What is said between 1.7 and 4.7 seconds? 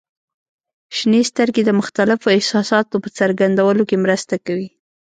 مختلفو احساساتو په څرګندولو کې مرسته کوي.